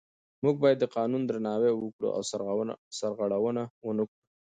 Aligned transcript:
موږ 0.43 0.55
باید 0.63 0.77
د 0.81 0.85
قانون 0.95 1.21
درناوی 1.25 1.71
وکړو 1.75 2.09
او 2.15 2.21
سرغړونه 2.99 3.63
ونه 3.87 4.03
کړو 4.09 4.13